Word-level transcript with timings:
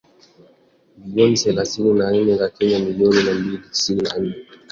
bilioni 0.97 1.37
thelathini 1.37 1.93
na 1.93 2.11
nne 2.11 2.37
za 2.37 2.49
Kenya 2.49 2.79
milioni 2.79 3.23
mia 3.23 3.33
mbili 3.35 3.57
tisini 3.57 4.01
na 4.01 4.09
nane 4.09 4.35